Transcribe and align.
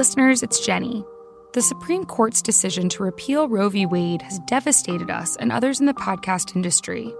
listeners, 0.00 0.42
it's 0.42 0.64
Jenny. 0.64 1.04
The 1.52 1.60
Supreme 1.60 2.06
Court's 2.06 2.40
decision 2.40 2.88
to 2.88 3.02
repeal 3.02 3.50
Roe 3.50 3.68
v. 3.68 3.84
Wade 3.84 4.22
has 4.22 4.38
devastated 4.46 5.10
us 5.10 5.36
and 5.36 5.52
others 5.52 5.78
in 5.78 5.84
the 5.84 5.92
podcast 5.92 6.56
industry. 6.56 7.12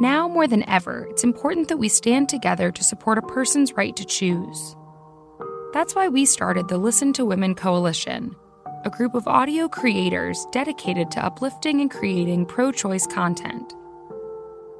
Now 0.00 0.26
more 0.26 0.48
than 0.48 0.68
ever, 0.68 1.06
it's 1.08 1.22
important 1.22 1.68
that 1.68 1.76
we 1.76 1.88
stand 1.88 2.28
together 2.28 2.72
to 2.72 2.82
support 2.82 3.16
a 3.16 3.22
person's 3.22 3.74
right 3.74 3.94
to 3.94 4.04
choose. 4.04 4.74
That's 5.72 5.94
why 5.94 6.08
we 6.08 6.26
started 6.26 6.66
the 6.66 6.78
Listen 6.78 7.12
to 7.12 7.24
Women 7.24 7.54
Coalition, 7.54 8.34
a 8.84 8.90
group 8.90 9.14
of 9.14 9.28
audio 9.28 9.68
creators 9.68 10.48
dedicated 10.50 11.12
to 11.12 11.24
uplifting 11.24 11.80
and 11.80 11.88
creating 11.88 12.46
pro 12.46 12.72
choice 12.72 13.06
content. 13.06 13.72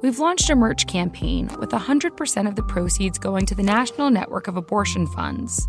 We've 0.01 0.19
launched 0.19 0.49
a 0.49 0.55
merch 0.55 0.85
campaign 0.85 1.49
with 1.59 1.69
100% 1.69 2.47
of 2.49 2.57
the 2.57 2.63
proceeds 2.63 3.17
going 3.17 3.45
to 3.45 3.55
the 3.55 3.63
National 3.63 4.09
Network 4.09 4.49
of 4.49 4.57
Abortion 4.57 5.07
Funds. 5.07 5.65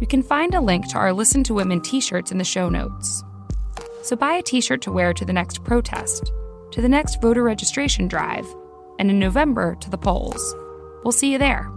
You 0.00 0.08
can 0.08 0.22
find 0.22 0.54
a 0.54 0.60
link 0.60 0.88
to 0.88 0.98
our 0.98 1.12
Listen 1.12 1.44
to 1.44 1.54
Women 1.54 1.80
t 1.80 2.00
shirts 2.00 2.32
in 2.32 2.38
the 2.38 2.44
show 2.44 2.68
notes. 2.68 3.22
So 4.02 4.16
buy 4.16 4.34
a 4.34 4.42
t 4.42 4.60
shirt 4.60 4.82
to 4.82 4.92
wear 4.92 5.14
to 5.14 5.24
the 5.24 5.32
next 5.32 5.62
protest, 5.64 6.32
to 6.72 6.82
the 6.82 6.88
next 6.88 7.22
voter 7.22 7.44
registration 7.44 8.08
drive, 8.08 8.46
and 8.98 9.08
in 9.08 9.18
November 9.18 9.76
to 9.76 9.90
the 9.90 9.96
polls. 9.96 10.54
We'll 11.04 11.12
see 11.12 11.32
you 11.32 11.38
there. 11.38 11.70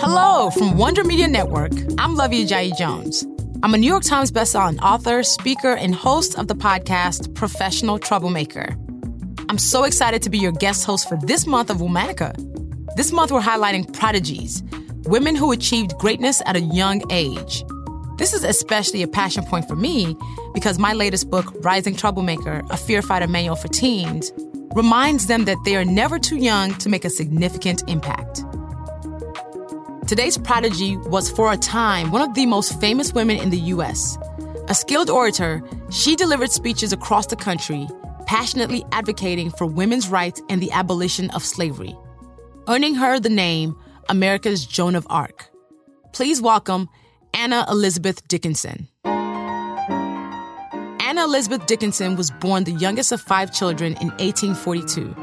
Hello 0.00 0.50
from 0.50 0.76
Wonder 0.76 1.04
Media 1.04 1.28
Network. 1.28 1.72
I'm 1.96 2.16
Luvvie 2.16 2.44
Ajayi 2.44 2.76
Jones. 2.76 3.24
I'm 3.64 3.72
a 3.72 3.78
New 3.78 3.86
York 3.86 4.02
Times 4.02 4.30
bestselling 4.30 4.78
author, 4.82 5.22
speaker, 5.22 5.72
and 5.72 5.94
host 5.94 6.38
of 6.38 6.48
the 6.48 6.54
podcast 6.54 7.34
Professional 7.34 7.98
Troublemaker. 7.98 8.76
I'm 9.48 9.56
so 9.56 9.84
excited 9.84 10.20
to 10.20 10.28
be 10.28 10.36
your 10.36 10.52
guest 10.52 10.84
host 10.84 11.08
for 11.08 11.16
this 11.22 11.46
month 11.46 11.70
of 11.70 11.78
Womanica. 11.78 12.34
This 12.96 13.10
month, 13.10 13.32
we're 13.32 13.40
highlighting 13.40 13.90
prodigies, 13.90 14.62
women 15.04 15.34
who 15.34 15.50
achieved 15.50 15.96
greatness 15.96 16.42
at 16.44 16.56
a 16.56 16.60
young 16.60 17.10
age. 17.10 17.64
This 18.18 18.34
is 18.34 18.44
especially 18.44 19.02
a 19.02 19.08
passion 19.08 19.44
point 19.44 19.66
for 19.66 19.76
me 19.76 20.14
because 20.52 20.78
my 20.78 20.92
latest 20.92 21.30
book, 21.30 21.50
Rising 21.64 21.96
Troublemaker 21.96 22.62
A 22.68 22.76
Fear 22.76 23.00
Fighter 23.00 23.28
Manual 23.28 23.56
for 23.56 23.68
Teens, 23.68 24.30
reminds 24.74 25.26
them 25.26 25.46
that 25.46 25.56
they 25.64 25.74
are 25.74 25.86
never 25.86 26.18
too 26.18 26.36
young 26.36 26.74
to 26.74 26.90
make 26.90 27.06
a 27.06 27.10
significant 27.10 27.82
impact. 27.88 28.43
Today's 30.06 30.36
prodigy 30.36 30.98
was, 30.98 31.30
for 31.30 31.50
a 31.50 31.56
time, 31.56 32.10
one 32.10 32.20
of 32.20 32.34
the 32.34 32.44
most 32.44 32.78
famous 32.78 33.14
women 33.14 33.38
in 33.38 33.48
the 33.48 33.58
U.S. 33.72 34.18
A 34.68 34.74
skilled 34.74 35.08
orator, 35.08 35.62
she 35.90 36.14
delivered 36.14 36.50
speeches 36.50 36.92
across 36.92 37.26
the 37.26 37.36
country, 37.36 37.88
passionately 38.26 38.84
advocating 38.92 39.50
for 39.50 39.66
women's 39.66 40.08
rights 40.08 40.42
and 40.50 40.60
the 40.60 40.70
abolition 40.72 41.30
of 41.30 41.42
slavery, 41.42 41.96
earning 42.68 42.94
her 42.94 43.18
the 43.18 43.30
name 43.30 43.74
America's 44.10 44.66
Joan 44.66 44.94
of 44.94 45.06
Arc. 45.08 45.48
Please 46.12 46.42
welcome 46.42 46.90
Anna 47.32 47.64
Elizabeth 47.70 48.28
Dickinson. 48.28 48.88
Anna 51.00 51.24
Elizabeth 51.24 51.64
Dickinson 51.64 52.16
was 52.16 52.30
born 52.30 52.64
the 52.64 52.72
youngest 52.72 53.10
of 53.10 53.22
five 53.22 53.54
children 53.54 53.94
in 54.02 54.08
1842. 54.18 55.14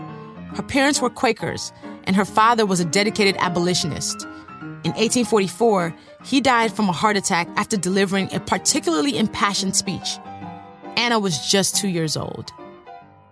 Her 0.55 0.63
parents 0.63 0.99
were 0.99 1.11
Quakers, 1.11 1.71
and 2.05 2.15
her 2.15 2.25
father 2.25 2.65
was 2.65 2.79
a 2.79 2.85
dedicated 2.85 3.35
abolitionist. 3.37 4.25
In 4.83 4.91
1844, 4.93 5.93
he 6.23 6.41
died 6.41 6.73
from 6.73 6.89
a 6.89 6.91
heart 6.91 7.15
attack 7.15 7.47
after 7.55 7.77
delivering 7.77 8.33
a 8.33 8.39
particularly 8.39 9.17
impassioned 9.17 9.75
speech. 9.75 10.17
Anna 10.97 11.19
was 11.19 11.49
just 11.49 11.75
two 11.75 11.87
years 11.87 12.17
old. 12.17 12.51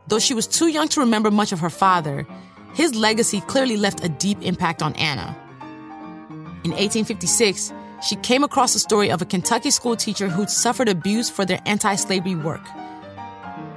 Though 0.07 0.19
she 0.19 0.35
was 0.35 0.45
too 0.45 0.67
young 0.67 0.87
to 0.89 0.99
remember 0.99 1.31
much 1.31 1.51
of 1.51 1.59
her 1.59 1.69
father, 1.69 2.27
his 2.73 2.93
legacy 2.93 3.41
clearly 3.41 3.77
left 3.77 4.03
a 4.03 4.09
deep 4.09 4.41
impact 4.41 4.83
on 4.83 4.93
Anna. 4.95 5.35
In 6.63 6.71
1856, 6.71 7.73
she 8.07 8.15
came 8.17 8.43
across 8.43 8.73
the 8.73 8.79
story 8.79 9.09
of 9.09 9.21
a 9.21 9.25
Kentucky 9.25 9.71
school 9.71 9.95
teacher 9.95 10.29
who'd 10.29 10.49
suffered 10.49 10.87
abuse 10.87 11.29
for 11.29 11.45
their 11.45 11.61
anti 11.65 11.95
slavery 11.95 12.35
work. 12.35 12.61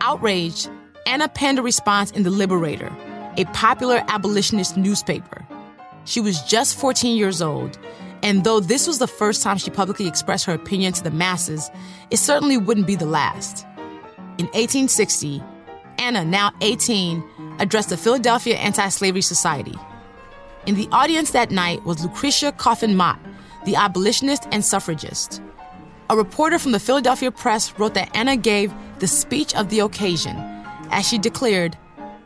Outraged, 0.00 0.68
Anna 1.06 1.28
penned 1.28 1.58
a 1.58 1.62
response 1.62 2.10
in 2.10 2.22
The 2.22 2.30
Liberator, 2.30 2.92
a 3.36 3.44
popular 3.46 4.04
abolitionist 4.08 4.76
newspaper. 4.76 5.41
She 6.04 6.20
was 6.20 6.42
just 6.42 6.78
14 6.78 7.16
years 7.16 7.40
old, 7.40 7.78
and 8.22 8.44
though 8.44 8.60
this 8.60 8.86
was 8.86 8.98
the 8.98 9.06
first 9.06 9.42
time 9.42 9.58
she 9.58 9.70
publicly 9.70 10.06
expressed 10.06 10.44
her 10.44 10.54
opinion 10.54 10.92
to 10.94 11.02
the 11.02 11.10
masses, 11.10 11.70
it 12.10 12.18
certainly 12.18 12.56
wouldn't 12.56 12.86
be 12.86 12.94
the 12.94 13.06
last. 13.06 13.64
In 14.38 14.46
1860, 14.46 15.42
Anna, 15.98 16.24
now 16.24 16.52
18, 16.60 17.22
addressed 17.58 17.90
the 17.90 17.96
Philadelphia 17.96 18.56
Anti 18.56 18.88
Slavery 18.88 19.22
Society. 19.22 19.74
In 20.66 20.74
the 20.74 20.88
audience 20.92 21.32
that 21.32 21.50
night 21.50 21.84
was 21.84 22.02
Lucretia 22.02 22.52
Coffin 22.52 22.96
Mott, 22.96 23.18
the 23.64 23.76
abolitionist 23.76 24.46
and 24.52 24.64
suffragist. 24.64 25.42
A 26.10 26.16
reporter 26.16 26.58
from 26.58 26.72
the 26.72 26.80
Philadelphia 26.80 27.30
Press 27.30 27.78
wrote 27.78 27.94
that 27.94 28.14
Anna 28.14 28.36
gave 28.36 28.72
the 28.98 29.06
speech 29.06 29.54
of 29.54 29.68
the 29.70 29.80
occasion 29.80 30.36
as 30.90 31.08
she 31.08 31.18
declared, 31.18 31.76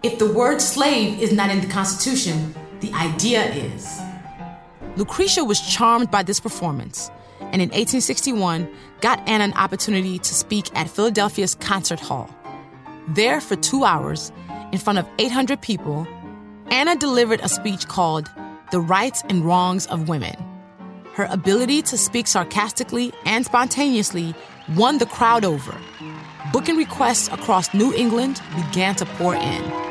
If 0.02 0.18
the 0.18 0.32
word 0.32 0.60
slave 0.60 1.20
is 1.20 1.32
not 1.32 1.50
in 1.50 1.60
the 1.60 1.66
Constitution, 1.66 2.54
the 2.80 2.92
idea 2.94 3.44
is. 3.52 4.00
Lucretia 4.96 5.44
was 5.44 5.60
charmed 5.60 6.10
by 6.10 6.22
this 6.22 6.40
performance, 6.40 7.10
and 7.40 7.60
in 7.62 7.68
1861 7.68 8.68
got 9.00 9.18
Anna 9.28 9.44
an 9.44 9.52
opportunity 9.54 10.18
to 10.18 10.34
speak 10.34 10.70
at 10.74 10.88
Philadelphia's 10.88 11.54
Concert 11.54 12.00
Hall. 12.00 12.30
There, 13.08 13.40
for 13.40 13.56
two 13.56 13.84
hours, 13.84 14.32
in 14.72 14.78
front 14.78 14.98
of 14.98 15.08
800 15.18 15.60
people, 15.60 16.06
Anna 16.70 16.96
delivered 16.96 17.40
a 17.40 17.48
speech 17.48 17.86
called 17.86 18.28
The 18.72 18.80
Rights 18.80 19.22
and 19.28 19.44
Wrongs 19.44 19.86
of 19.86 20.08
Women. 20.08 20.34
Her 21.12 21.28
ability 21.30 21.82
to 21.82 21.96
speak 21.96 22.26
sarcastically 22.26 23.12
and 23.24 23.44
spontaneously 23.44 24.34
won 24.74 24.98
the 24.98 25.06
crowd 25.06 25.44
over. 25.44 25.74
Booking 26.52 26.76
requests 26.76 27.28
across 27.28 27.72
New 27.72 27.94
England 27.94 28.40
began 28.56 28.94
to 28.96 29.06
pour 29.06 29.34
in. 29.34 29.85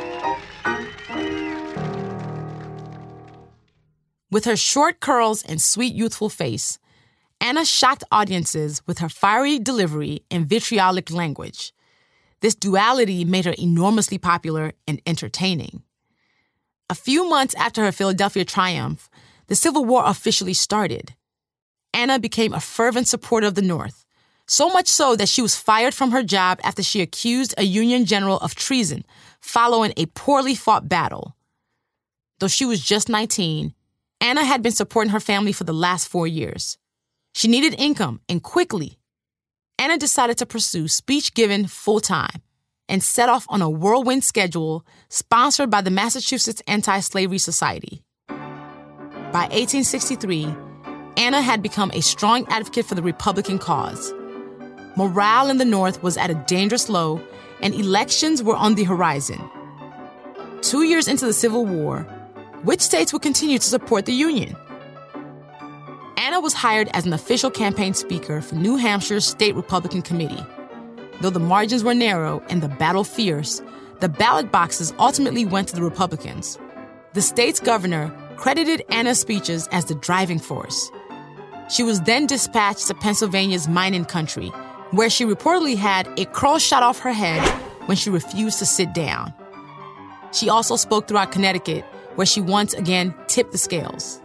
With 4.36 4.44
her 4.44 4.58
short 4.58 5.00
curls 5.00 5.44
and 5.44 5.62
sweet 5.62 5.96
youthful 5.96 6.28
face, 6.28 6.78
Anna 7.40 7.64
shocked 7.64 8.04
audiences 8.12 8.82
with 8.86 9.00
her 9.00 9.08
fiery 9.08 9.60
delivery 9.60 10.26
and 10.30 10.46
vitriolic 10.46 11.10
language. 11.10 11.72
This 12.42 12.54
duality 12.54 13.24
made 13.24 13.46
her 13.46 13.56
enormously 13.58 14.18
popular 14.18 14.74
and 14.90 15.02
entertaining. 15.08 15.84
A 16.90 16.96
few 16.96 17.30
months 17.30 17.56
after 17.56 17.86
her 17.86 17.94
Philadelphia 17.94 18.44
triumph, 18.44 19.10
the 19.48 19.56
Civil 19.56 19.86
War 19.86 20.04
officially 20.06 20.54
started. 20.54 21.16
Anna 21.94 22.20
became 22.20 22.54
a 22.54 22.60
fervent 22.60 23.08
supporter 23.08 23.48
of 23.48 23.56
the 23.56 23.62
North, 23.62 24.06
so 24.48 24.68
much 24.68 24.90
so 24.90 25.16
that 25.16 25.30
she 25.30 25.42
was 25.42 25.56
fired 25.56 25.94
from 25.94 26.12
her 26.12 26.24
job 26.24 26.60
after 26.62 26.84
she 26.84 27.00
accused 27.00 27.54
a 27.58 27.64
Union 27.64 28.04
general 28.04 28.40
of 28.40 28.54
treason 28.54 29.06
following 29.40 29.94
a 29.96 30.08
poorly 30.08 30.56
fought 30.56 30.90
battle. 30.90 31.38
Though 32.40 32.50
she 32.50 32.66
was 32.66 32.82
just 32.82 33.08
19, 33.08 33.74
Anna 34.21 34.44
had 34.44 34.62
been 34.62 34.71
supporting 34.71 35.12
her 35.12 35.19
family 35.19 35.51
for 35.51 35.63
the 35.63 35.73
last 35.73 36.07
four 36.07 36.27
years. 36.27 36.77
She 37.33 37.47
needed 37.47 37.75
income 37.79 38.21
and 38.29 38.41
quickly. 38.41 38.97
Anna 39.77 39.97
decided 39.97 40.38
to 40.38 40.45
pursue 40.45 40.88
speech 40.88 41.33
giving 41.33 41.67
full 41.67 42.00
time 42.00 42.41
and 42.88 43.03
set 43.03 43.29
off 43.29 43.45
on 43.50 43.62
a 43.62 43.69
whirlwind 43.69 44.23
schedule 44.23 44.85
sponsored 45.09 45.69
by 45.69 45.81
the 45.81 45.91
Massachusetts 45.91 46.62
Anti 46.67 47.00
Slavery 47.01 47.38
Society. 47.38 48.03
By 48.27 49.50
1863, 49.51 50.56
Anna 51.17 51.41
had 51.41 51.62
become 51.62 51.91
a 51.94 52.01
strong 52.01 52.45
advocate 52.50 52.85
for 52.85 52.95
the 52.95 53.01
Republican 53.01 53.57
cause. 53.57 54.13
Morale 54.95 55.50
in 55.50 55.57
the 55.57 55.65
North 55.65 56.01
was 56.01 56.15
at 56.15 56.29
a 56.29 56.35
dangerous 56.47 56.88
low, 56.88 57.21
and 57.62 57.73
elections 57.73 58.41
were 58.41 58.56
on 58.56 58.75
the 58.75 58.85
horizon. 58.85 59.41
Two 60.62 60.83
years 60.83 61.07
into 61.07 61.25
the 61.25 61.33
Civil 61.33 61.65
War, 61.65 62.07
which 62.65 62.81
states 62.81 63.13
would 63.13 63.21
continue 63.21 63.59
to 63.59 63.65
support 63.65 64.06
the 64.06 64.13
Union? 64.13 64.56
Anna 66.17 66.39
was 66.39 66.53
hired 66.53 66.89
as 66.94 67.06
an 67.06 67.13
official 67.13 67.51
campaign 67.51 67.94
speaker 67.94 68.41
for 68.41 68.56
New 68.56 68.75
Hampshire's 68.75 69.27
State 69.27 69.53
Republican 69.53 70.01
Committee. 70.01 70.44
Though 71.21 71.29
the 71.29 71.39
margins 71.39 71.83
were 71.83 71.94
narrow 71.94 72.41
and 72.50 72.63
the 72.63 72.67
battle 72.67 73.03
fierce, 73.03 73.62
the 74.00 74.09
ballot 74.09 74.51
boxes 74.51 74.94
ultimately 74.97 75.45
went 75.45 75.67
to 75.69 75.75
the 75.75 75.83
Republicans. 75.83 76.57
The 77.13 77.21
state's 77.21 77.59
governor 77.59 78.12
credited 78.35 78.83
Anna's 78.89 79.19
speeches 79.19 79.69
as 79.71 79.85
the 79.85 79.95
driving 79.95 80.39
force. 80.39 80.91
She 81.69 81.83
was 81.83 82.01
then 82.01 82.25
dispatched 82.25 82.88
to 82.88 82.95
Pennsylvania's 82.95 83.67
mining 83.67 84.06
country, 84.06 84.50
where 84.91 85.09
she 85.09 85.23
reportedly 85.23 85.77
had 85.77 86.07
a 86.19 86.25
crow 86.25 86.57
shot 86.57 86.83
off 86.83 87.00
her 87.00 87.13
head 87.13 87.41
when 87.88 87.95
she 87.95 88.09
refused 88.09 88.59
to 88.59 88.65
sit 88.65 88.94
down. 88.94 89.33
She 90.33 90.50
also 90.50 90.75
spoke 90.75 91.07
throughout 91.07 91.31
Connecticut, 91.31 91.85
where 92.15 92.25
she 92.25 92.41
once 92.41 92.73
again 92.73 93.13
tipped 93.27 93.51
the 93.51 93.57
scales. 93.57 94.21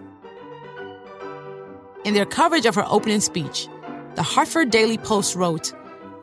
In 2.04 2.14
their 2.14 2.24
coverage 2.24 2.66
of 2.66 2.74
her 2.74 2.84
opening 2.86 3.20
speech, 3.20 3.68
the 4.14 4.22
Hartford 4.22 4.70
Daily 4.70 4.98
Post 4.98 5.36
wrote, 5.36 5.72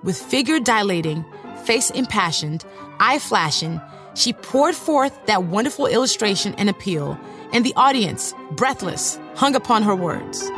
with 0.04 0.18
figure 0.18 0.60
dilating, 0.60 1.24
face 1.66 1.90
impassioned, 1.92 2.66
eye 3.00 3.20
flashing, 3.20 3.80
she 4.16 4.34
poured 4.34 4.76
forth 4.76 5.14
that 5.28 5.44
wonderful 5.44 5.86
illustration 5.86 6.56
and 6.58 6.70
appeal, 6.70 7.20
and 7.54 7.66
the 7.66 7.74
audience, 7.76 8.34
breathless, 8.52 9.20
hung 9.36 9.56
upon 9.56 9.84
her 9.84 9.96
words. 9.96 10.50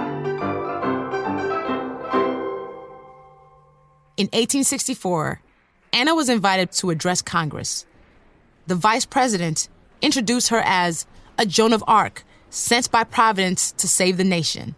In 4.16 4.26
1864, 4.28 5.42
Anna 5.94 6.16
was 6.16 6.30
invited 6.30 6.72
to 6.74 6.90
address 6.90 7.22
Congress. 7.22 7.86
The 8.68 8.76
vice 8.76 9.06
president 9.06 9.70
introduced 10.02 10.50
her 10.50 10.62
as 10.66 11.06
a 11.38 11.46
Joan 11.46 11.74
of 11.74 11.84
Arc 11.88 12.24
sent 12.50 12.92
by 12.92 13.04
Providence 13.04 13.72
to 13.74 13.88
save 13.88 14.18
the 14.18 14.24
nation. 14.24 14.76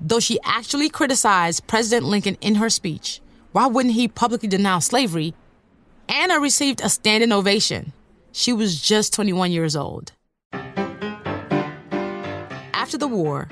Though 0.00 0.20
she 0.20 0.38
actually 0.44 0.88
criticized 0.88 1.66
President 1.66 2.06
Lincoln 2.06 2.36
in 2.40 2.56
her 2.56 2.68
speech, 2.68 3.20
why 3.52 3.66
wouldn't 3.66 3.94
he 3.94 4.08
publicly 4.08 4.48
denounce 4.48 4.86
slavery? 4.86 5.34
Anna 6.08 6.40
received 6.40 6.80
a 6.82 6.88
standing 6.88 7.32
ovation. 7.32 7.92
She 8.32 8.52
was 8.52 8.80
just 8.80 9.12
21 9.12 9.52
years 9.52 9.76
old. 9.76 10.12
After 12.72 12.98
the 12.98 13.08
war, 13.08 13.48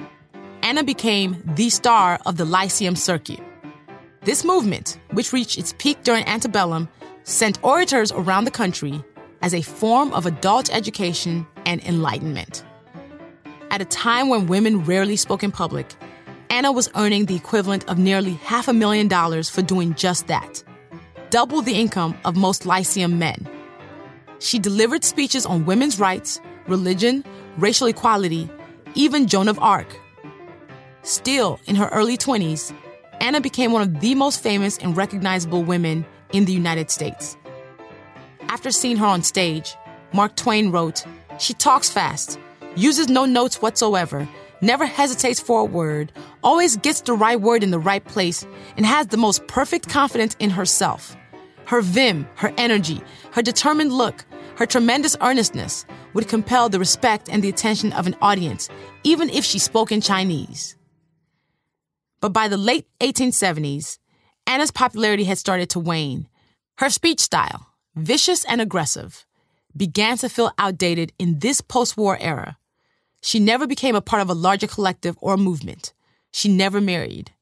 Anna 0.63 0.85
became 0.85 1.43
the 1.55 1.71
star 1.71 2.19
of 2.27 2.37
the 2.37 2.45
Lyceum 2.45 2.97
Circuit. 2.97 3.41
This 4.23 4.45
movement, 4.45 4.99
which 5.13 5.33
reached 5.33 5.59
its 5.59 5.75
peak 5.79 6.03
during 6.03 6.27
antebellum, 6.27 6.89
sent 7.25 7.63
orators 7.65 8.13
around 8.13 8.45
the 8.45 8.51
country 8.51 9.03
as 9.43 9.53
a 9.53 9.63
form 9.63 10.13
of 10.15 10.25
adult 10.25 10.73
education 10.73 11.47
and 11.67 11.83
enlightenment. 11.85 12.65
At 13.71 13.81
a 13.81 13.87
time 13.87 14.29
when 14.29 14.47
women 14.47 14.85
rarely 14.85 15.17
spoke 15.17 15.43
in 15.43 15.51
public, 15.51 15.95
Anna 16.51 16.71
was 16.71 16.91
earning 16.95 17.27
the 17.27 17.37
equivalent 17.37 17.89
of 17.89 17.99
nearly 17.99 18.35
half 18.35 18.69
a 18.69 18.73
million 18.73 19.09
dollars 19.09 19.49
for 19.49 19.63
doing 19.63 19.95
just 19.95 20.27
that, 20.27 20.63
double 21.31 21.63
the 21.63 21.75
income 21.75 22.17
of 22.25 22.37
most 22.37 22.67
Lyceum 22.67 23.19
men. 23.19 23.49
She 24.39 24.59
delivered 24.59 25.05
speeches 25.05 25.47
on 25.47 25.65
women's 25.65 25.99
rights, 25.99 26.41
religion, 26.67 27.25
racial 27.57 27.87
equality, 27.87 28.51
even 28.95 29.27
Joan 29.27 29.49
of 29.49 29.59
Arc. 29.61 29.87
Still, 31.03 31.59
in 31.67 31.75
her 31.77 31.89
early 31.89 32.17
20s, 32.17 32.73
Anna 33.21 33.41
became 33.41 33.73
one 33.73 33.83
of 33.83 34.01
the 34.01 34.15
most 34.15 34.43
famous 34.43 34.79
and 34.79 34.97
recognizable 34.97 35.65
women 35.65 36.05
in 36.33 36.45
the 36.45 36.53
United 36.53 36.91
States. 36.91 37.37
After 38.49 38.71
seeing 38.71 38.97
her 38.97 39.07
on 39.07 39.23
stage, 39.23 39.77
Mark 40.13 40.37
Twain 40.37 40.71
wrote, 40.71 41.05
She 41.39 41.55
talks 41.55 41.91
fast, 41.91 42.39
uses 42.77 43.09
no 43.09 43.25
notes 43.25 43.63
whatsoever, 43.63 44.29
never 44.61 44.87
hesitates 44.87 45.41
for 45.41 45.61
a 45.61 45.65
word, 45.65 46.13
always 46.43 46.77
gets 46.77 47.01
the 47.01 47.15
right 47.15 47.41
word 47.41 47.63
in 47.63 47.71
the 47.71 47.79
right 47.79 48.05
place, 48.05 48.47
and 48.77 48.87
has 48.87 49.09
the 49.09 49.17
most 49.17 49.47
perfect 49.47 49.89
confidence 49.89 50.37
in 50.39 50.51
herself. 50.51 51.17
Her 51.67 51.81
vim, 51.81 52.27
her 52.37 52.53
energy, 52.59 53.01
her 53.33 53.43
determined 53.43 53.93
look, 53.93 54.25
her 54.57 54.67
tremendous 54.67 55.17
earnestness 55.21 55.87
would 56.13 56.29
compel 56.29 56.69
the 56.69 56.79
respect 56.79 57.29
and 57.31 57.43
the 57.43 57.49
attention 57.49 57.93
of 57.93 58.07
an 58.07 58.17
audience, 58.21 58.69
even 59.03 59.31
if 59.31 59.45
she 59.45 59.59
spoke 59.59 59.91
in 59.91 60.01
Chinese. 60.01 60.77
But 62.21 62.33
by 62.33 62.49
the 62.49 62.57
late 62.57 62.87
1870s, 63.01 63.99
Anna's 64.47 64.71
popularity 64.71 65.25
had 65.25 65.39
started 65.39 65.71
to 65.71 65.81
wane. 65.81 66.29
Her 66.79 66.91
speech 66.91 67.21
style, 67.21 67.72
vicious 67.95 68.45
and 68.45 68.61
aggressive, 68.61 69.25
began 69.77 70.17
to 70.19 70.29
feel 70.29 70.53
outdated 70.59 71.13
in 71.19 71.39
this 71.39 71.61
post 71.61 71.97
war 71.97 72.19
era. 72.21 72.59
She 73.21 73.39
never 73.39 73.67
became 73.67 73.95
a 73.95 74.01
part 74.01 74.23
of 74.23 74.31
a 74.31 74.35
larger 74.35 74.67
collective 74.67 75.17
or 75.21 75.37
movement. 75.37 75.93
She 76.33 76.49
never 76.49 76.81
married. 76.81 77.33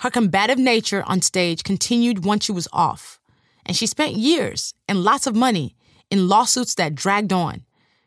Her 0.00 0.10
combative 0.10 0.58
nature 0.58 1.04
on 1.06 1.22
stage 1.22 1.62
continued 1.62 2.24
once 2.24 2.44
she 2.44 2.52
was 2.52 2.66
off, 2.72 3.20
and 3.64 3.76
she 3.76 3.86
spent 3.86 4.16
years 4.16 4.74
and 4.88 5.04
lots 5.04 5.26
of 5.26 5.36
money 5.36 5.76
in 6.10 6.28
lawsuits 6.28 6.74
that 6.74 6.94
dragged 6.94 7.32
on. 7.32 7.64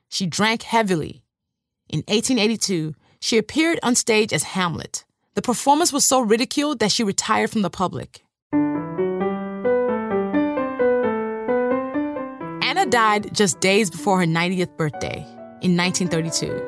She 0.09 0.25
drank 0.25 0.63
heavily. 0.63 1.23
In 1.87 1.99
1882, 1.99 2.95
she 3.21 3.37
appeared 3.37 3.79
on 3.81 3.95
stage 3.95 4.33
as 4.33 4.43
Hamlet. 4.43 5.05
The 5.35 5.41
performance 5.41 5.93
was 5.93 6.03
so 6.03 6.19
ridiculed 6.19 6.79
that 6.79 6.91
she 6.91 7.03
retired 7.03 7.51
from 7.51 7.61
the 7.61 7.69
public. 7.69 8.24
Died 12.89 13.33
just 13.33 13.59
days 13.61 13.89
before 13.89 14.19
her 14.19 14.25
90th 14.25 14.77
birthday 14.77 15.25
in 15.61 15.75
1932. 15.75 16.63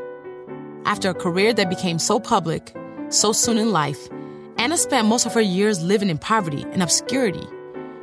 After 0.85 1.11
a 1.11 1.13
career 1.13 1.53
that 1.53 1.69
became 1.69 1.99
so 1.99 2.19
public 2.19 2.75
so 3.09 3.31
soon 3.31 3.57
in 3.59 3.71
life, 3.71 4.09
Anna 4.57 4.77
spent 4.77 5.07
most 5.07 5.27
of 5.27 5.33
her 5.33 5.41
years 5.41 5.83
living 5.83 6.09
in 6.09 6.17
poverty 6.17 6.65
and 6.71 6.81
obscurity. 6.81 7.47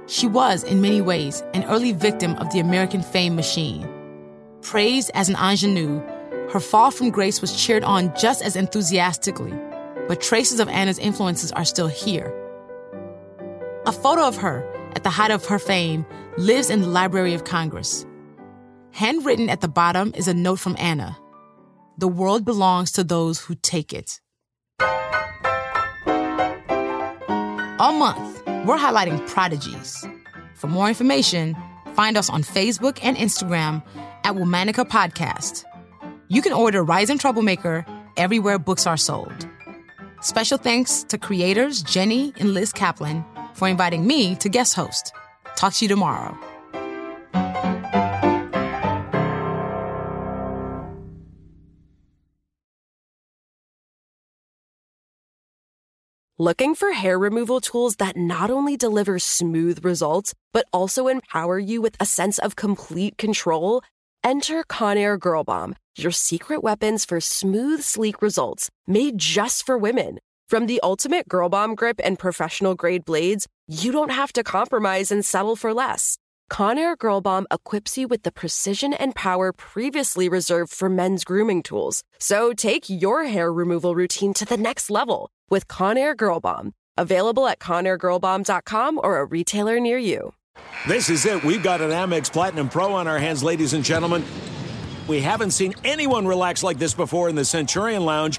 She 0.07 0.29
was, 0.29 0.63
in 0.63 0.81
many 0.81 1.01
ways, 1.01 1.43
an 1.55 1.65
early 1.65 1.91
victim 1.91 2.37
of 2.37 2.53
the 2.53 2.61
American 2.61 3.03
fame 3.03 3.35
machine. 3.35 3.89
Praised 4.63 5.11
as 5.15 5.29
an 5.29 5.37
ingenue, 5.37 6.01
her 6.51 6.61
fall 6.61 6.93
from 6.93 7.11
grace 7.11 7.41
was 7.41 7.57
cheered 7.57 7.83
on 7.83 8.15
just 8.17 8.43
as 8.43 8.55
enthusiastically, 8.55 9.55
but 10.07 10.21
traces 10.21 10.61
of 10.61 10.69
Anna's 10.69 11.01
influences 11.01 11.51
are 11.53 11.65
still 11.65 11.89
here. 11.89 12.33
A 13.87 13.93
photo 13.93 14.23
of 14.23 14.37
her, 14.37 14.65
at 14.95 15.03
the 15.03 15.11
height 15.11 15.31
of 15.31 15.45
her 15.47 15.59
fame, 15.59 16.07
lives 16.37 16.71
in 16.71 16.81
the 16.81 16.87
Library 16.87 17.35
of 17.35 17.45
Congress. 17.45 18.07
Handwritten 18.93 19.51
at 19.51 19.61
the 19.61 19.69
bottom 19.69 20.13
is 20.15 20.29
a 20.29 20.35
note 20.35 20.61
from 20.61 20.77
Anna 20.79 21.17
The 21.99 22.09
world 22.09 22.45
belongs 22.45 22.93
to 22.93 23.05
those 23.05 23.41
who 23.41 23.55
take 23.57 23.93
it. 23.93 24.21
All 27.79 27.93
month, 27.93 28.43
we're 28.67 28.79
highlighting 28.79 29.27
prodigies. 29.29 30.07
For 30.55 30.69
more 30.69 30.89
information, 30.89 31.57
find 31.95 32.17
us 32.17 32.31
on 32.31 32.43
Facebook 32.43 32.99
and 33.03 33.17
Instagram 33.17 33.83
at 34.25 34.35
Womanica 34.35 34.89
Podcast. 34.89 35.65
You 36.29 36.41
can 36.41 36.53
order 36.53 36.83
Rising 36.83 37.19
Troublemaker 37.19 37.85
everywhere 38.17 38.59
books 38.59 38.87
are 38.87 38.97
sold. 38.97 39.49
Special 40.21 40.57
thanks 40.57 41.03
to 41.05 41.19
creators 41.19 41.83
Jenny 41.83 42.33
and 42.39 42.55
Liz 42.55 42.73
Kaplan 42.73 43.25
for 43.55 43.69
inviting 43.69 44.07
me 44.07 44.35
to 44.37 44.49
guest 44.49 44.75
host. 44.75 45.13
Talk 45.57 45.73
to 45.75 45.85
you 45.85 45.89
tomorrow. 45.89 46.39
Looking 56.37 56.75
for 56.75 56.91
hair 56.91 57.17
removal 57.17 57.61
tools 57.61 57.95
that 57.97 58.17
not 58.17 58.51
only 58.51 58.77
deliver 58.77 59.21
smooth 59.21 59.85
results, 59.85 60.35
but 60.53 60.67
also 60.73 61.07
empower 61.07 61.61
you 61.61 61.81
with 61.81 61.95
a 62.01 62.05
sense 62.05 62.41
of 62.41 62.57
complete 62.57 63.17
control? 63.17 63.83
Enter 64.25 64.65
Conair 64.65 65.17
Girl 65.17 65.45
Bomb, 65.45 65.77
your 65.97 66.11
secret 66.11 66.61
weapons 66.61 67.05
for 67.05 67.21
smooth, 67.21 67.83
sleek 67.83 68.21
results 68.21 68.69
made 68.85 69.17
just 69.17 69.65
for 69.65 69.79
women. 69.79 70.19
From 70.49 70.67
the 70.67 70.79
ultimate 70.83 71.27
Girl 71.27 71.49
Bomb 71.49 71.75
grip 71.75 71.99
and 72.05 72.19
professional 72.19 72.75
grade 72.75 73.07
blades, 73.07 73.47
you 73.67 73.91
don't 73.93 74.11
have 74.11 74.31
to 74.35 74.43
compromise 74.43 75.11
and 75.11 75.25
settle 75.25 75.57
for 75.57 75.73
less. 75.73 76.19
Conair 76.53 76.99
Girl 76.99 77.23
Bomb 77.23 77.47
equips 77.51 77.97
you 77.97 78.07
with 78.07 78.25
the 78.25 78.33
precision 78.33 78.93
and 78.93 79.15
power 79.15 79.55
previously 79.55 80.29
reserved 80.29 80.71
for 80.73 80.91
men's 80.91 81.25
grooming 81.25 81.63
tools. 81.63 82.03
So 82.19 82.53
take 82.53 82.91
your 82.91 83.25
hair 83.25 83.51
removal 83.51 83.95
routine 83.95 84.35
to 84.35 84.45
the 84.45 84.59
next 84.59 84.91
level 84.91 85.31
with 85.49 85.67
Conair 85.67 86.15
Girl 86.15 86.41
Bomb. 86.41 86.73
Available 86.99 87.49
at 87.49 87.59
ConairGirlBomb.com 87.59 89.01
or 89.03 89.19
a 89.19 89.25
retailer 89.25 89.81
near 89.81 89.99
you. 89.99 90.35
This 90.87 91.09
is 91.09 91.25
it. 91.25 91.43
We've 91.43 91.63
got 91.63 91.81
an 91.81 91.91
Amex 91.91 92.31
Platinum 92.31 92.69
Pro 92.69 92.93
on 92.93 93.09
our 93.09 93.19
hands, 93.19 93.43
ladies 93.43 93.73
and 93.73 93.83
gentlemen. 93.83 94.23
We 95.09 95.21
haven't 95.21 95.53
seen 95.53 95.75
anyone 95.85 96.27
relax 96.27 96.63
like 96.63 96.79
this 96.79 96.93
before 96.93 97.31
in 97.31 97.35
the 97.35 97.45
Centurion 97.47 98.05
Lounge. 98.05 98.39